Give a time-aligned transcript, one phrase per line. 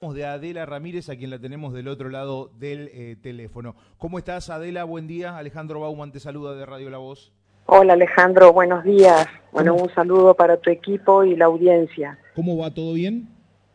[0.00, 3.74] de Adela Ramírez, a quien la tenemos del otro lado del eh, teléfono.
[3.96, 4.84] ¿Cómo estás, Adela?
[4.84, 5.36] Buen día.
[5.36, 7.32] Alejandro Bauman te saluda de Radio La Voz.
[7.66, 8.52] Hola, Alejandro.
[8.52, 9.26] Buenos días.
[9.50, 12.16] Bueno, un saludo para tu equipo y la audiencia.
[12.36, 12.72] ¿Cómo va?
[12.72, 13.28] ¿Todo bien?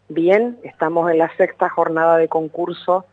[0.08, 3.06] Bien, estamos en la sexta jornada de concurso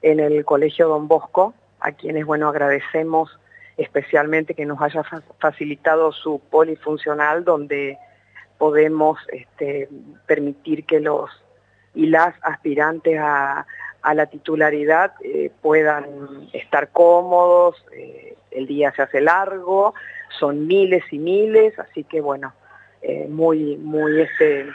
[0.00, 3.38] en el Colegio Don Bosco, a quienes, bueno, agradecemos
[3.76, 5.02] especialmente que nos haya
[5.38, 7.98] facilitado su polifuncional donde
[8.56, 9.90] podemos este,
[10.26, 11.28] permitir que los
[11.94, 13.66] y las aspirantes a,
[14.14, 19.94] la titularidad eh, puedan estar cómodos, eh, el día se hace largo,
[20.38, 22.52] son miles y miles, así que bueno,
[23.00, 24.66] eh, muy, muy este,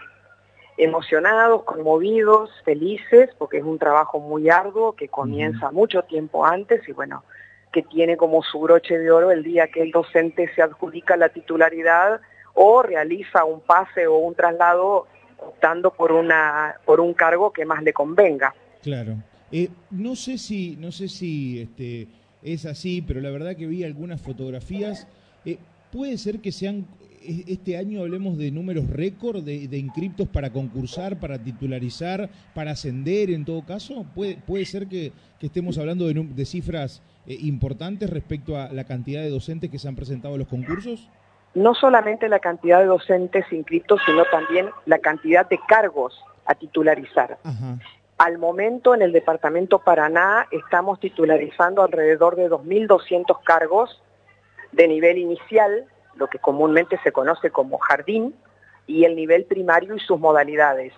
[0.77, 6.91] emocionados, conmovidos, felices, porque es un trabajo muy arduo que comienza mucho tiempo antes y
[6.93, 7.23] bueno,
[7.71, 11.29] que tiene como su broche de oro el día que el docente se adjudica la
[11.29, 12.21] titularidad
[12.54, 15.07] o realiza un pase o un traslado
[15.41, 18.53] optando por una por un cargo que más le convenga.
[18.81, 19.17] Claro.
[19.52, 22.07] Eh, no sé si no sé si este,
[22.43, 25.07] es así, pero la verdad que vi algunas fotografías.
[25.45, 25.57] Eh,
[25.91, 26.85] puede ser que sean
[27.21, 32.71] e, este año hablemos de números récord de, de, inscriptos para concursar, para titularizar, para
[32.71, 34.05] ascender en todo caso.
[34.15, 39.29] Puede puede ser que, estemos hablando de, cifras eh, importantes respecto a la cantidad de
[39.29, 41.10] docentes que se han presentado a los concursos
[41.53, 47.37] no solamente la cantidad de docentes inscritos, sino también la cantidad de cargos a titularizar.
[48.17, 54.01] Al momento en el Departamento Paraná estamos titularizando alrededor de 2.200 cargos
[54.71, 58.35] de nivel inicial, lo que comúnmente se conoce como jardín,
[58.87, 60.93] y el nivel primario y sus modalidades.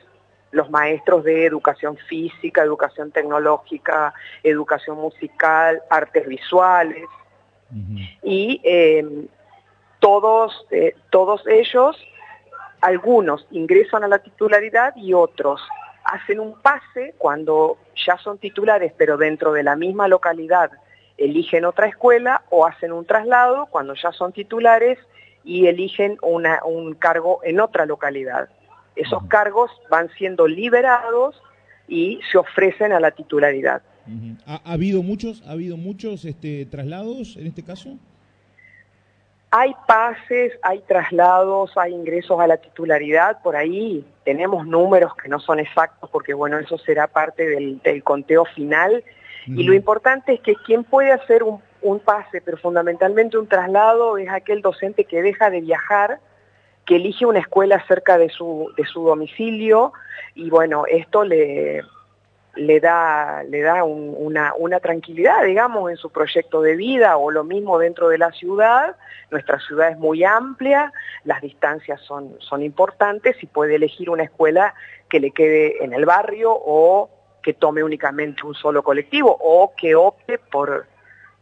[0.52, 4.14] Los maestros de educación física, educación tecnológica,
[4.44, 7.06] educación musical, artes visuales.
[8.24, 9.28] Y eh,
[10.02, 11.96] todos, eh, todos ellos,
[12.82, 15.62] algunos ingresan a la titularidad y otros
[16.04, 20.72] hacen un pase cuando ya son titulares, pero dentro de la misma localidad
[21.18, 24.98] eligen otra escuela o hacen un traslado cuando ya son titulares
[25.44, 28.50] y eligen una, un cargo en otra localidad.
[28.96, 31.40] Esos cargos van siendo liberados
[31.88, 33.84] y se ofrecen a la titularidad.
[34.48, 38.00] ¿Ha, habido muchos, ha habido muchos este, traslados en este caso?
[39.52, 45.40] Hay pases, hay traslados, hay ingresos a la titularidad, por ahí tenemos números que no
[45.40, 49.04] son exactos porque bueno, eso será parte del, conteo final.
[49.48, 54.18] Y lo importante es que quien puede hacer un, un pase, pero fundamentalmente un traslado,
[54.18, 56.20] es aquel docente que deja de viajar,
[56.86, 59.94] que elige una escuela cerca de su, de su domicilio.
[60.36, 61.82] Y bueno, esto le,
[62.56, 67.44] le da, le da una, una, tranquilidad, digamos, en su proyecto de vida o lo
[67.44, 68.98] mismo dentro de la ciudad.
[69.30, 70.92] Nuestra ciudad es muy amplia,
[71.24, 74.74] las distancias son, son importantes y puede elegir una escuela
[75.10, 77.10] que le quede en el barrio o
[77.42, 80.88] que tome únicamente un solo colectivo o que opte por,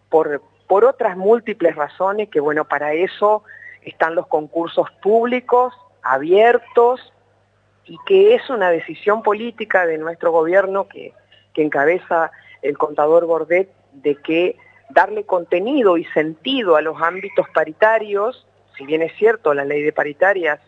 [0.10, 3.44] por, por otras múltiples razones que, bueno, para eso
[3.82, 7.14] están los concursos públicos, abiertos,
[7.90, 11.14] y que es una decisión política de nuestro gobierno que,
[11.56, 14.56] encabeza el contador Bordet de que
[14.92, 18.48] darle contenido y sentido a los ámbitos paritarios,
[18.78, 20.62] si bien es cierto la ley de paritarias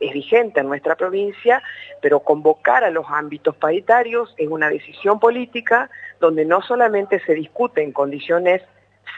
[0.00, 1.62] es vigente en nuestra provincia,
[2.00, 7.92] pero convocar a los ámbitos paritarios es una decisión política donde no solamente se discuten
[7.92, 8.62] condiciones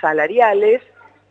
[0.00, 0.82] salariales,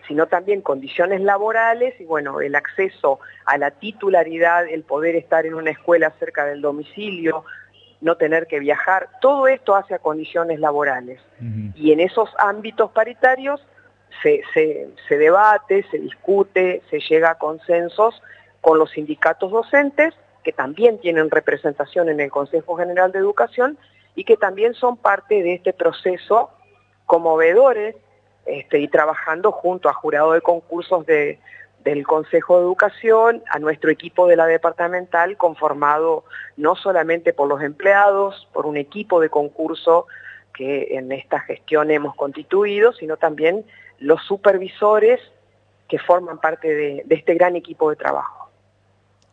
[0.08, 5.53] sino también condiciones laborales y bueno, el acceso a la titularidad, el poder estar en
[5.53, 7.46] una escuela cerca del domicilio,
[8.02, 11.22] no tener que viajar, todo esto hace a condiciones laborales.
[11.75, 13.66] Y en esos ámbitos paritarios
[14.22, 18.22] se, se, debate, se discute, se llega a consensos
[18.62, 23.78] con los sindicatos docentes, que también tienen representación en el Consejo General de Educación
[24.16, 26.52] y que también son parte de este proceso
[27.06, 27.96] como veedores
[28.45, 31.39] este, y trabajando junto a jurado de concursos de,
[31.83, 36.23] del Consejo de Educación, a nuestro equipo de la departamental conformado
[36.57, 40.07] no solamente por los empleados, por un equipo de concurso
[40.53, 43.66] que en esta gestión hemos constituido, sino también
[43.99, 45.19] los supervisores
[45.89, 48.49] que forman parte de, este gran equipo de trabajo.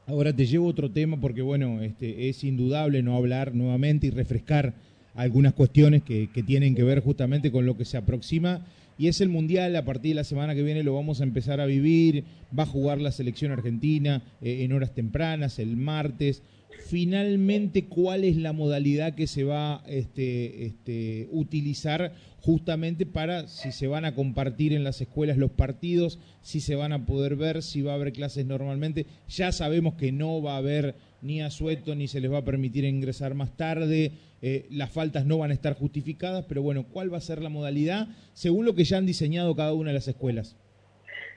[0.06, 4.72] Ahora te llevo otro tema porque, bueno, este, es indudable no hablar nuevamente y refrescar
[5.14, 8.64] algunas cuestiones que, tienen que ver justamente con lo que se aproxima
[9.00, 11.58] y es el Mundial, a partir de la semana que viene lo vamos a empezar
[11.58, 12.24] a vivir,
[12.56, 16.42] va a jugar la selección argentina eh, en horas tempranas, el martes.
[16.86, 23.86] Finalmente, ¿cuál es la modalidad que se va este, este, utilizar justamente para si se
[23.86, 27.80] van a compartir en las escuelas los partidos, si se van a poder ver, si
[27.80, 29.06] va a haber clases normalmente?
[29.28, 32.44] Ya sabemos que no va a haber ni a sueto ni se les va a
[32.44, 34.12] permitir ingresar más tarde,
[34.42, 37.50] eh, las faltas no van a estar justificadas, pero bueno, ¿cuál va a ser la
[37.50, 40.56] modalidad según lo que ya han diseñado cada una de las escuelas?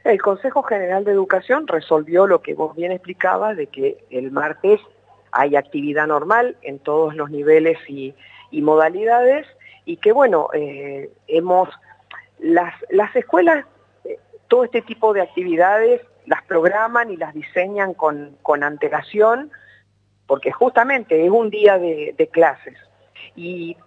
[0.03, 4.79] El Consejo General de Educación resolvió lo que vos bien explicabas, de que el martes
[5.31, 8.13] hay actividad normal en todos los niveles y,
[8.51, 9.47] modalidades,
[9.85, 11.69] y que bueno, eh, hemos,
[12.39, 13.65] las, las escuelas,
[14.05, 19.51] eh, todo este tipo de actividades las programan y las diseñan con, con antelación,
[20.27, 22.77] porque justamente es un día de, clases.
[23.35, 23.77] Y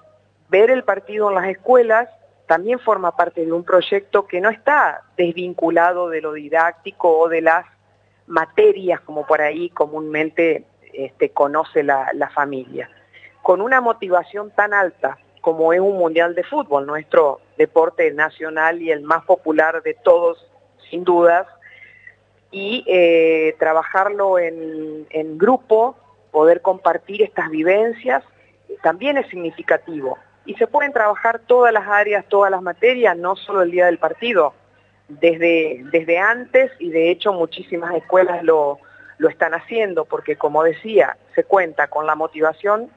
[0.49, 2.09] ver el partido en las escuelas
[2.47, 7.41] también forma parte de un proyecto que no está desvinculado de lo didáctico o de
[7.41, 7.67] las
[8.27, 12.89] materias como por ahí comúnmente este, conoce la, familia.
[13.43, 18.91] Con una motivación tan alta como es un mundial de fútbol, nuestro deporte nacional y
[18.91, 20.45] el más popular de todos,
[20.91, 21.47] sin dudas,
[22.51, 25.97] y eh, trabajarlo en grupo,
[26.37, 28.23] poder compartir estas vivencias,
[28.83, 30.19] también es significativo.
[30.45, 33.97] Y se pueden trabajar todas las áreas, todas las materias, no solo el día del
[33.97, 34.53] partido,
[35.09, 38.79] desde, desde antes y de hecho muchísimas escuelas lo,
[39.17, 42.91] lo están haciendo, porque como decía, se cuenta con la motivación,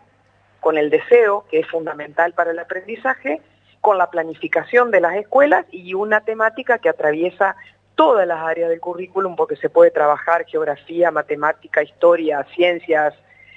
[0.60, 3.42] con el deseo, que es fundamental para el aprendizaje,
[3.80, 7.56] con la planificación de las escuelas y una temática que atraviesa
[7.96, 13.14] todas las áreas del currículum, porque se puede trabajar geografía, matemática, historia, ciencias,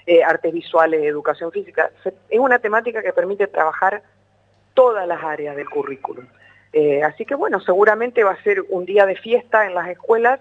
[0.06, 1.90] eh, artes visuales, educación física.
[2.28, 4.02] Es una temática que permite trabajar
[4.74, 6.26] todas las áreas del currículum.
[6.72, 10.40] Eh, así que bueno, seguramente va a ser un día de fiesta en las escuelas.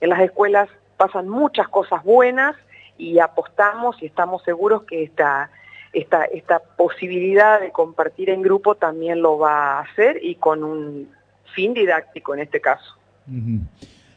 [0.00, 2.56] En las escuelas pasan muchas cosas buenas
[2.96, 5.50] y apostamos y estamos seguros que esta,
[5.92, 11.10] esta, esta posibilidad de compartir en grupo también lo va a hacer y con un
[11.54, 12.96] fin didáctico en este caso.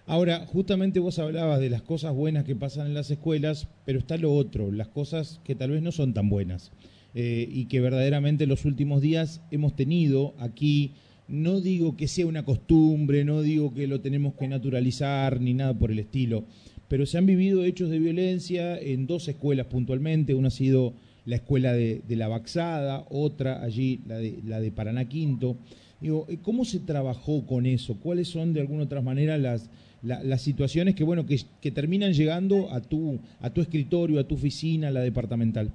[0.06, 4.18] Ahora, justamente vos hablabas de las cosas buenas que pasan en las escuelas, pero está
[4.18, 6.72] lo otro, las cosas que tal vez no son tan buenas
[7.16, 10.92] eh, y que verdaderamente en los últimos días hemos tenido aquí.
[11.30, 15.74] No digo que sea una costumbre, no digo que lo tenemos que naturalizar ni nada
[15.74, 16.44] por el estilo,
[16.90, 20.36] pero se han vivido hechos de violencia en dos escuelas puntualmente.
[20.36, 20.94] Una ha sido
[21.26, 25.56] la escuela de, La Baxada, otra allí, la de, la de Paraná Quinto.
[26.02, 27.96] Digo, ¿cómo se trabajó con eso?
[28.02, 29.70] ¿Cuáles son de alguna otra manera las,
[30.04, 34.90] las situaciones que, bueno, que, terminan llegando a tu, a tu escritorio, a tu oficina,
[34.90, 35.72] a la departamental?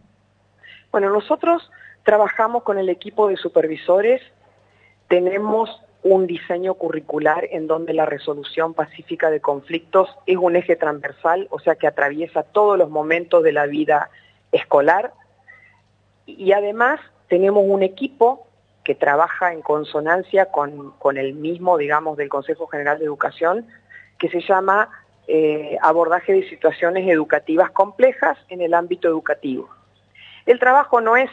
[0.93, 1.71] Bueno, nosotros
[2.05, 4.21] trabajamos con el equipo de supervisores,
[5.09, 5.71] tenemos
[6.03, 11.59] un diseño curricular en donde la resolución pacífica de conflictos es un eje transversal, o
[11.59, 14.11] sea que atraviesa todos los momentos de la vida
[14.53, 15.13] escolar.
[16.27, 18.47] Y además tenemos un equipo
[18.85, 23.67] que trabaja en consonancia con, con, el mismo, digamos, del Consejo General de Educación,
[24.19, 24.89] que se llama
[25.27, 29.69] eh, abordaje de situaciones educativas complejas en el ámbito educativo.
[30.47, 31.31] El trabajo no es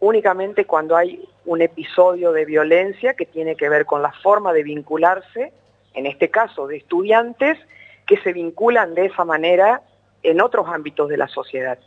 [0.00, 4.62] únicamente cuando hay un episodio de violencia que tiene que ver con la forma de
[4.62, 5.52] vincularse,
[5.94, 7.58] en este caso de estudiantes,
[8.06, 9.82] que se vinculan de esa manera
[10.22, 11.78] en otros ámbitos de la sociedad.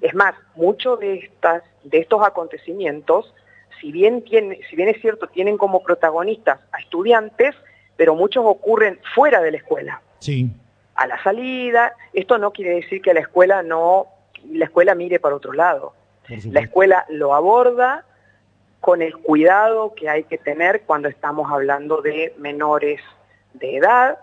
[0.00, 3.34] Es más, muchos de, estas, de estos acontecimientos
[3.80, 7.54] si bien, tiene, si bien es cierto, tienen como protagonistas a estudiantes,
[7.98, 10.00] pero muchos ocurren fuera de la escuela.
[10.20, 10.48] Sí.
[10.94, 14.06] A la salida, esto no quiere decir que la escuela no,
[14.50, 15.92] la escuela mire para otro lado.
[16.44, 18.04] La escuela lo aborda
[18.80, 23.00] con el cuidado que hay que tener cuando estamos hablando de menores
[23.54, 24.18] de edad.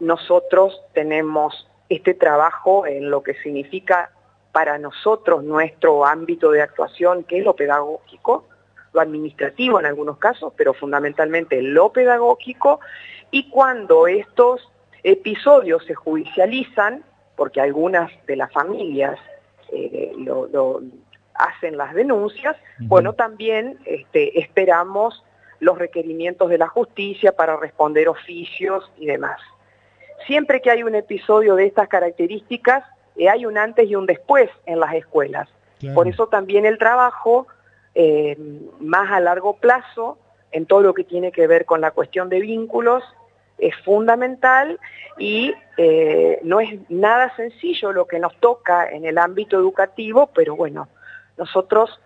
[0.00, 4.10] Nosotros tenemos este trabajo en lo que significa
[4.50, 8.46] para nosotros nuestro ámbito de actuación, que es lo pedagógico,
[8.92, 12.80] lo administrativo en algunos casos, pero fundamentalmente lo pedagógico,
[13.30, 14.70] y cuando estos
[15.02, 17.02] episodios se judicializan,
[17.36, 19.18] porque algunas de las familias
[19.72, 20.82] eh, lo,
[21.34, 25.24] hacen las denuncias, bueno, también este, esperamos
[25.60, 29.40] los requerimientos de la justicia para responder oficios y demás.
[30.26, 32.84] Siempre que hay un episodio de estas características,
[33.16, 35.48] eh, hay un antes y un después en las escuelas.
[35.94, 37.48] Por eso también el trabajo
[37.94, 38.36] eh,
[38.80, 40.18] más a largo plazo
[40.50, 43.02] en todo lo que tiene que ver con la cuestión de vínculos
[43.58, 44.78] es fundamental
[45.18, 50.56] y eh, no es nada sencillo lo que nos toca en el ámbito educativo, pero
[50.56, 50.88] bueno,
[51.36, 52.00] nosotros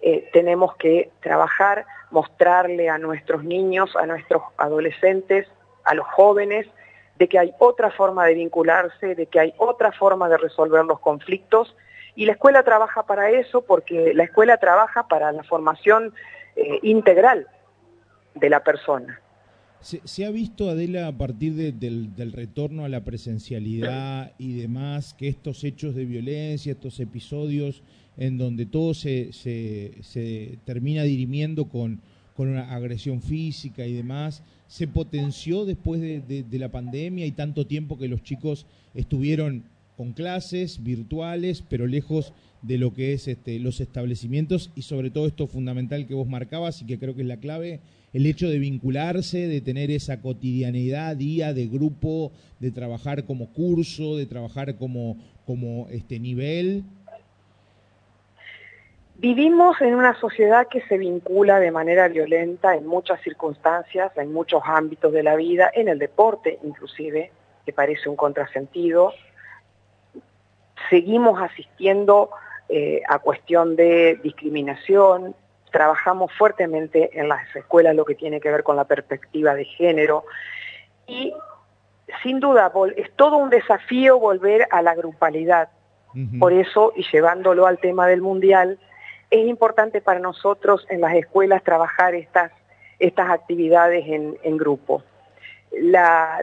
[0.00, 5.46] eh, tenemos que trabajar, mostrarle a nuestros niños, a nuestros adolescentes,
[5.84, 6.66] a los jóvenes,
[7.18, 11.00] de que hay otra forma de vincularse, de que hay otra forma de resolver los
[11.00, 11.74] conflictos
[12.16, 16.12] y la escuela trabaja para eso porque la escuela trabaja para la formación
[16.56, 17.46] eh, integral
[18.34, 19.20] de la persona.
[19.80, 25.62] Se, ha visto, Adela, a partir del, retorno a la presencialidad y demás, que estos
[25.62, 27.82] hechos de violencia, estos episodios
[28.16, 29.30] en donde todo se,
[30.64, 32.00] termina dirimiendo con,
[32.36, 38.08] una agresión física y demás, se potenció después de, la pandemia y tanto tiempo que
[38.08, 39.62] los chicos estuvieron
[39.96, 45.26] con clases virtuales, pero lejos de lo que es este, los establecimientos y sobre todo
[45.26, 47.80] esto fundamental que vos marcabas y que creo que es la clave,
[48.12, 54.16] el hecho de vincularse, de tener esa cotidianidad, día de grupo, de trabajar como curso,
[54.16, 56.84] de trabajar como, como este nivel.
[59.18, 64.62] Vivimos en una sociedad que se vincula de manera violenta en muchas circunstancias, en muchos
[64.64, 67.30] ámbitos de la vida, en el deporte inclusive,
[67.64, 69.12] que parece un contrasentido.
[70.90, 72.30] Seguimos asistiendo
[72.68, 75.34] eh, a cuestión de discriminación,
[75.70, 80.24] trabajamos fuertemente en las escuelas lo que tiene que ver con la perspectiva de género
[81.06, 81.32] y
[82.22, 85.68] sin duda es todo un desafío volver a la grupalidad.
[86.38, 88.78] Por eso, y llevándolo al tema del mundial,
[89.30, 92.52] es importante para nosotros en las escuelas trabajar estas,
[92.98, 95.02] estas actividades en, grupo.
[95.78, 96.40] La,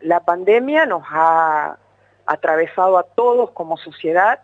[0.00, 1.76] la pandemia nos ha
[2.26, 4.40] atravesado a todos como sociedad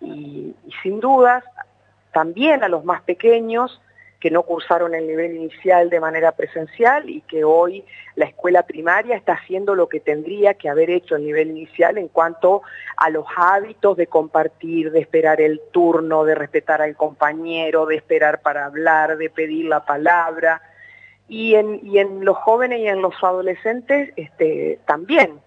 [0.00, 1.44] y, sin dudas
[2.12, 3.80] también a los más pequeños
[4.20, 7.84] que no cursaron el nivel inicial de manera presencial y que hoy
[8.16, 12.08] la escuela primaria está haciendo lo que tendría que haber hecho el nivel inicial en
[12.08, 12.62] cuanto
[12.96, 18.42] a los hábitos de compartir, de esperar el turno, de respetar al compañero, de esperar
[18.42, 20.60] para hablar, de pedir la palabra.
[21.26, 25.40] Y en, los jóvenes y en los adolescentes este, también,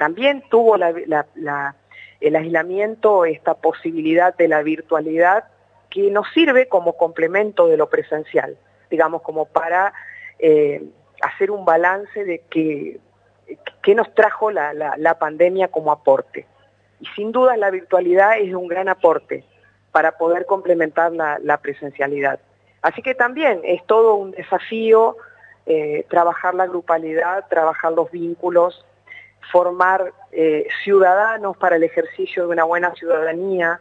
[0.00, 5.44] también tuvo el aislamiento, esta posibilidad de la virtualidad
[5.90, 8.56] que nos sirve como complemento de lo presencial,
[8.90, 9.92] digamos, como para
[10.38, 10.82] eh,
[11.20, 12.98] hacer un balance de qué
[13.82, 16.46] que nos trajo la, la, pandemia como aporte.
[17.00, 19.44] Y sin duda la virtualidad es un gran aporte
[19.92, 22.40] para poder complementar la, presencialidad.
[22.80, 25.16] Así que también es todo un desafío
[25.66, 28.82] eh, trabajar la grupalidad, trabajar los vínculos,
[29.52, 33.80] formar eh, ciudadanos para el ejercicio de una buena ciudadanía,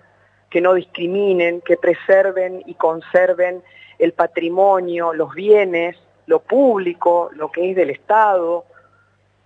[0.50, 3.62] que no discriminen, que preserven y conserven
[4.00, 8.66] el patrimonio, los bienes, lo público, lo que es del Estado,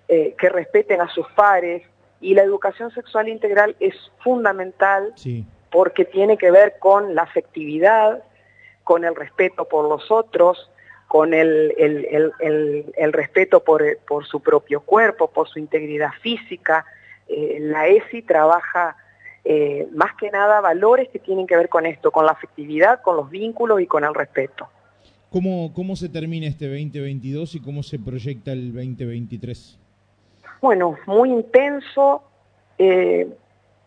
[0.08, 1.84] eh, que respeten a sus pares.
[2.22, 5.13] Y la educación sexual integral es fundamental
[5.72, 8.24] porque tiene que ver con la afectividad,
[8.84, 10.70] con el respeto por los otros,
[11.07, 16.86] con el, el, respeto por, por, su propio cuerpo, por su integridad física.
[17.27, 18.95] Eh, la ESI trabaja
[19.45, 23.17] eh, más que nada valores que tienen que ver con esto, con la afectividad, con
[23.17, 24.69] los vínculos y con el respeto.
[25.29, 29.79] ¿Cómo, cómo se termina este 2022 y cómo se proyecta el 2023?
[30.62, 32.24] Bueno, muy intenso.
[32.77, 33.27] Eh,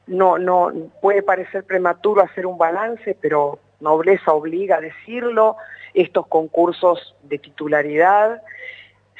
[0.06, 5.56] no, no puede parecer prematuro hacer un balance, pero nobleza obliga a decirlo
[5.95, 8.42] estos concursos de titularidad,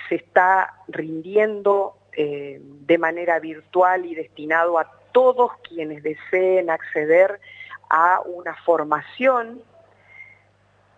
[0.09, 7.41] se está rindiendo eh, de manera virtual y destinado a todos quienes deseen acceder
[7.89, 9.63] a una formación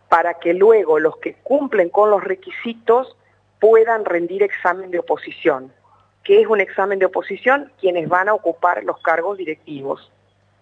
[0.09, 3.17] para que luego los que cumplen con los requisitos
[3.61, 5.73] puedan rendir examen de oposición.
[6.25, 7.73] ¿Qué es un examen de oposición?
[7.81, 10.11] Quienes van a ocupar los cargos directivos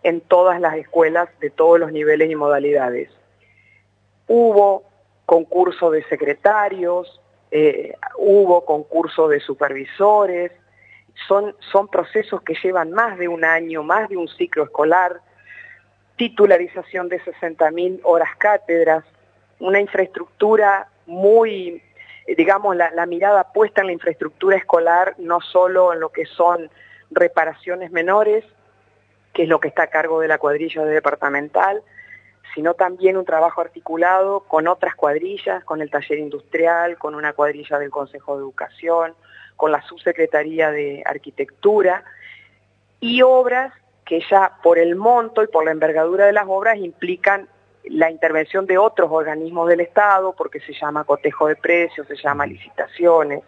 [0.02, 3.10] en todas las escuelas de todos los niveles y modalidades.
[4.28, 4.84] Hubo
[5.24, 10.52] concurso de secretarios, eh, hubo concurso de supervisores,
[11.26, 15.20] son, son procesos que llevan más de un año, más de un ciclo escolar,
[16.16, 19.04] titularización de 60.000 horas cátedras,
[19.58, 21.82] una infraestructura muy,
[22.36, 26.70] digamos, la, la, mirada puesta en la infraestructura escolar, no solo en lo que son
[27.10, 28.44] reparaciones menores,
[29.36, 31.82] que es lo que está a cargo de la cuadrilla departamental,
[32.54, 37.78] sino también un trabajo articulado con otras cuadrillas, con el taller industrial, con una cuadrilla
[37.78, 39.14] del Consejo de Educación,
[39.54, 42.02] con la Subsecretaría de Arquitectura,
[42.98, 43.74] y obras
[44.06, 47.46] que ya por el monto y por la envergadura de las obras implican
[47.84, 52.46] la intervención de otros organismos del Estado, porque se llama cotejo de precios, se llama
[52.46, 53.42] licitaciones,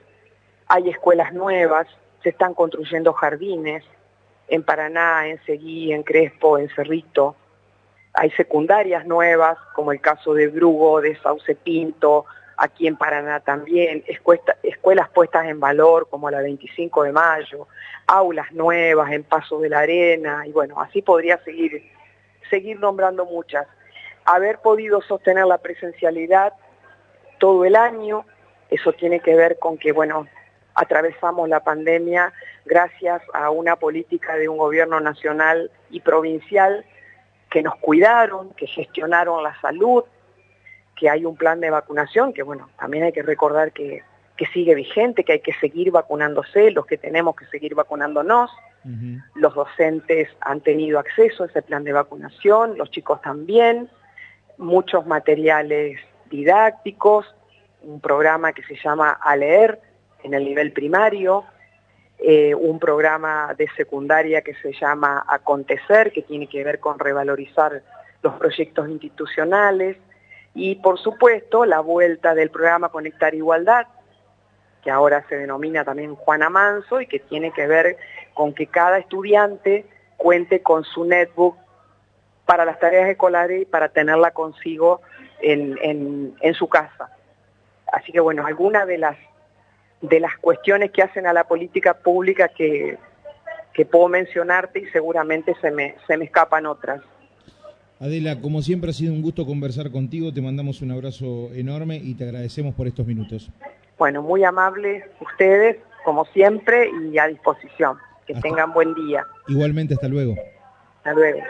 [0.66, 1.87] hay escuelas nuevas,
[2.23, 3.85] se están construyendo jardines
[4.49, 7.37] en Paraná, en Seguí, en Crespo, en Cerrito,
[8.14, 12.25] hay secundarias nuevas, como el caso de Brugo, de Sauce Pinto,
[12.57, 17.69] aquí en Paraná también, escuelas puestas en valor como la 25 de mayo,
[18.07, 21.88] aulas nuevas en Paso de la Arena, y bueno, así podría seguir,
[22.50, 23.67] seguir nombrando muchas.
[24.25, 26.52] Haber podido sostener la presencialidad
[27.38, 28.25] todo el año,
[28.71, 30.26] Eso tiene que ver con que, bueno,
[30.78, 32.32] atravesamos la pandemia
[32.64, 36.85] gracias a una política de un gobierno nacional y provincial
[37.50, 40.04] que nos cuidaron, que gestionaron la salud,
[40.94, 44.04] que hay un plan de vacunación, que bueno, también hay que recordar que,
[44.52, 48.50] sigue vigente, que hay que seguir vacunándose, los que tenemos que seguir vacunándonos.
[49.35, 53.90] Los docentes han tenido acceso a ese plan de vacunación, los chicos también,
[54.56, 55.99] muchos materiales
[56.30, 57.26] didácticos,
[57.82, 59.80] un programa que se llama A Leer
[60.22, 61.44] en el nivel primario,
[62.18, 67.82] eh, un programa de secundaria que se llama Acontecer, que tiene que ver con revalorizar
[68.22, 69.96] los proyectos institucionales,
[70.54, 73.87] y por supuesto la vuelta del programa Conectar Igualdad,
[74.82, 77.96] que ahora se denomina también Juana Manso y que tiene que ver
[78.34, 81.56] con que cada estudiante cuente con su netbook
[82.46, 85.00] para las tareas escolares y para tenerla consigo
[85.40, 87.10] en, en su casa.
[87.92, 89.16] Así que bueno, algunas de las,
[90.00, 92.99] de las cuestiones que hacen a la política pública que,
[93.73, 97.02] que puedo mencionarte y seguramente se me, se me escapan otras.
[98.00, 102.14] Adela, como siempre ha sido un gusto conversar contigo, te mandamos un abrazo enorme y
[102.14, 103.50] te agradecemos por estos minutos.
[103.99, 107.99] Bueno, muy amables ustedes, como siempre, y a disposición.
[108.26, 109.25] Que tengan buen día.
[109.49, 110.35] Igualmente, hasta luego.
[110.99, 111.40] Hasta luego.